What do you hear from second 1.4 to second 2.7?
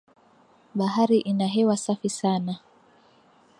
hewa safi sana